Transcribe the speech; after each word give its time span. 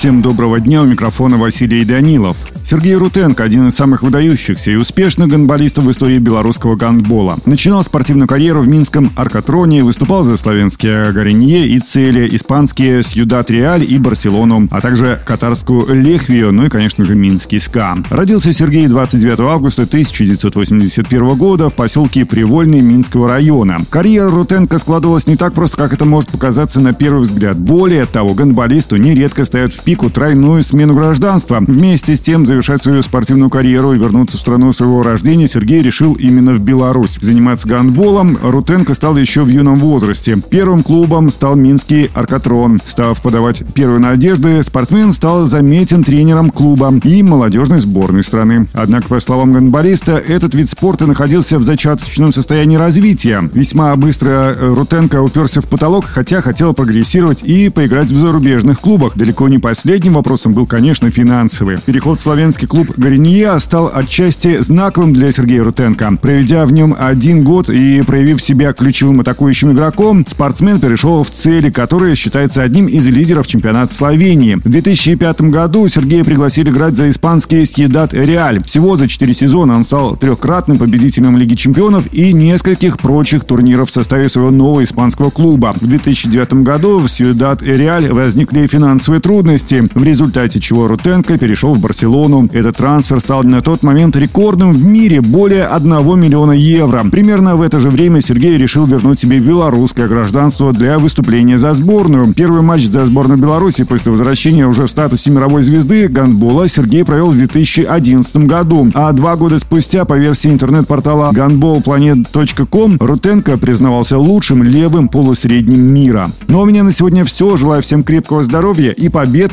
Всем 0.00 0.22
доброго 0.22 0.60
дня, 0.60 0.80
у 0.80 0.86
микрофона 0.86 1.36
Василий 1.36 1.84
Данилов. 1.84 2.38
Сергей 2.64 2.94
Рутенко– 2.94 3.42
один 3.44 3.68
из 3.68 3.74
самых 3.74 4.02
выдающихся 4.02 4.70
и 4.70 4.76
успешных 4.76 5.28
гандболистов 5.28 5.84
в 5.84 5.90
истории 5.90 6.18
белорусского 6.18 6.74
гандбола. 6.74 7.36
Начинал 7.44 7.82
спортивную 7.82 8.26
карьеру 8.26 8.62
в 8.62 8.68
Минском 8.68 9.12
Аркатроне, 9.14 9.84
выступал 9.84 10.24
за 10.24 10.38
славянские 10.38 11.12
Горенье 11.12 11.66
и 11.66 11.78
Цели, 11.80 12.34
испанские 12.34 13.02
Сьюдат 13.02 13.50
Реаль 13.50 13.84
и 13.86 13.98
Барселону, 13.98 14.68
а 14.70 14.80
также 14.80 15.20
катарскую 15.26 15.94
Лехвию, 15.94 16.50
ну 16.50 16.64
и, 16.64 16.68
конечно 16.70 17.04
же, 17.04 17.14
Минский 17.14 17.58
СКА. 17.58 17.98
Родился 18.08 18.54
Сергей 18.54 18.86
29 18.86 19.40
августа 19.40 19.82
1981 19.82 21.34
года 21.36 21.68
в 21.68 21.74
поселке 21.74 22.24
Привольный 22.24 22.80
Минского 22.80 23.28
района. 23.28 23.80
Карьера 23.90 24.30
Рутенко 24.30 24.78
складывалась 24.78 25.26
не 25.26 25.36
так 25.36 25.52
просто, 25.52 25.76
как 25.76 25.92
это 25.92 26.06
может 26.06 26.30
показаться 26.30 26.80
на 26.80 26.94
первый 26.94 27.22
взгляд. 27.22 27.58
Более 27.58 28.06
того, 28.06 28.32
гандболисту 28.32 28.96
нередко 28.96 29.44
ставят 29.44 29.74
в 29.74 29.89
пику 29.90 30.08
тройную 30.08 30.62
смену 30.62 30.94
гражданства. 30.94 31.58
Вместе 31.66 32.14
с 32.14 32.20
тем 32.20 32.46
завершать 32.46 32.80
свою 32.80 33.02
спортивную 33.02 33.50
карьеру 33.50 33.92
и 33.92 33.98
вернуться 33.98 34.36
в 34.36 34.40
страну 34.40 34.72
своего 34.72 35.02
рождения 35.02 35.48
Сергей 35.48 35.82
решил 35.82 36.12
именно 36.12 36.52
в 36.52 36.60
Беларусь. 36.60 37.18
Заниматься 37.20 37.66
гандболом 37.66 38.38
Рутенко 38.40 38.94
стал 38.94 39.16
еще 39.16 39.42
в 39.42 39.48
юном 39.48 39.74
возрасте. 39.74 40.38
Первым 40.48 40.84
клубом 40.84 41.28
стал 41.32 41.56
Минский 41.56 42.08
Аркатрон. 42.14 42.80
Став 42.84 43.20
подавать 43.20 43.64
первые 43.74 43.98
надежды, 43.98 44.62
спортсмен 44.62 45.12
стал 45.12 45.48
заметен 45.48 46.04
тренером 46.04 46.50
клуба 46.50 46.94
и 47.02 47.24
молодежной 47.24 47.80
сборной 47.80 48.22
страны. 48.22 48.68
Однако, 48.72 49.08
по 49.08 49.18
словам 49.18 49.52
гандболиста, 49.52 50.12
этот 50.12 50.54
вид 50.54 50.70
спорта 50.70 51.08
находился 51.08 51.58
в 51.58 51.64
зачаточном 51.64 52.32
состоянии 52.32 52.76
развития. 52.76 53.50
Весьма 53.52 53.96
быстро 53.96 54.54
Рутенко 54.56 55.20
уперся 55.20 55.60
в 55.60 55.66
потолок, 55.66 56.04
хотя 56.04 56.42
хотел 56.42 56.74
прогрессировать 56.74 57.42
и 57.42 57.70
поиграть 57.70 58.12
в 58.12 58.16
зарубежных 58.16 58.78
клубах. 58.78 59.16
Далеко 59.16 59.48
не 59.48 59.58
последним 59.80 60.12
вопросом 60.12 60.52
был, 60.52 60.66
конечно, 60.66 61.10
финансовый. 61.10 61.78
Переход 61.86 62.20
в 62.20 62.22
славянский 62.22 62.68
клуб 62.68 62.90
«Горенье» 62.98 63.58
стал 63.60 63.90
отчасти 63.94 64.60
знаковым 64.60 65.14
для 65.14 65.32
Сергея 65.32 65.64
Рутенко. 65.64 66.18
Проведя 66.20 66.66
в 66.66 66.72
нем 66.74 66.94
один 66.98 67.44
год 67.44 67.70
и 67.70 68.02
проявив 68.02 68.42
себя 68.42 68.74
ключевым 68.74 69.20
атакующим 69.20 69.72
игроком, 69.72 70.26
спортсмен 70.26 70.80
перешел 70.80 71.22
в 71.22 71.30
цели, 71.30 71.70
которые 71.70 72.14
считается 72.14 72.62
одним 72.62 72.88
из 72.88 73.06
лидеров 73.06 73.46
чемпионата 73.46 73.94
Словении. 73.94 74.56
В 74.56 74.68
2005 74.68 75.40
году 75.42 75.88
Сергея 75.88 76.24
пригласили 76.24 76.68
играть 76.68 76.94
за 76.94 77.08
испанский 77.08 77.64
«Сьедат 77.64 78.12
Реаль». 78.12 78.62
Всего 78.62 78.96
за 78.96 79.08
четыре 79.08 79.32
сезона 79.32 79.76
он 79.76 79.84
стал 79.84 80.14
трехкратным 80.14 80.76
победителем 80.76 81.38
Лиги 81.38 81.54
чемпионов 81.54 82.04
и 82.12 82.34
нескольких 82.34 82.98
прочих 82.98 83.44
турниров 83.44 83.88
в 83.88 83.92
составе 83.94 84.28
своего 84.28 84.50
нового 84.50 84.84
испанского 84.84 85.30
клуба. 85.30 85.74
В 85.80 85.86
2009 85.86 86.52
году 86.64 86.98
в 86.98 87.08
«Сьедат 87.08 87.62
Реаль» 87.62 88.12
возникли 88.12 88.66
финансовые 88.66 89.22
трудности, 89.22 89.69
в 89.72 90.02
результате 90.04 90.60
чего 90.60 90.88
Рутенко 90.88 91.38
перешел 91.38 91.74
в 91.74 91.80
Барселону. 91.80 92.48
Этот 92.52 92.76
трансфер 92.76 93.20
стал 93.20 93.42
на 93.44 93.60
тот 93.60 93.82
момент 93.82 94.16
рекордным 94.16 94.72
в 94.72 94.84
мире– 94.84 95.20
более 95.30 95.66
1 95.66 96.20
миллиона 96.20 96.52
евро. 96.52 97.04
Примерно 97.10 97.56
в 97.56 97.62
это 97.62 97.78
же 97.78 97.88
время 97.88 98.20
Сергей 98.20 98.58
решил 98.58 98.86
вернуть 98.86 99.20
себе 99.20 99.38
белорусское 99.38 100.08
гражданство 100.08 100.72
для 100.72 100.98
выступления 100.98 101.58
за 101.58 101.72
сборную. 101.74 102.34
Первый 102.34 102.62
матч 102.62 102.86
за 102.86 103.06
сборную 103.06 103.38
Беларуси 103.38 103.84
после 103.84 104.12
возвращения 104.12 104.66
уже 104.66 104.86
в 104.86 104.90
статусе 104.90 105.30
мировой 105.30 105.62
звезды 105.62 106.08
гандбола 106.08 106.68
Сергей 106.68 107.04
провел 107.04 107.30
в 107.30 107.38
2011 107.38 108.36
году. 108.38 108.90
А 108.94 109.12
два 109.12 109.36
года 109.36 109.58
спустя, 109.58 110.04
по 110.04 110.14
версии 110.18 110.50
интернет-портала 110.50 111.32
gunballplanet.com, 111.32 112.98
Рутенко 113.00 113.56
признавался 113.56 114.18
лучшим 114.18 114.62
левым 114.62 115.08
полусредним 115.08 115.80
мира. 115.80 116.30
Ну 116.48 116.60
а 116.60 116.62
у 116.62 116.66
меня 116.66 116.82
на 116.82 116.92
сегодня 116.92 117.24
все. 117.24 117.56
Желаю 117.56 117.82
всем 117.82 118.02
крепкого 118.02 118.42
здоровья 118.42 118.90
и 118.90 119.08
побед 119.08 119.52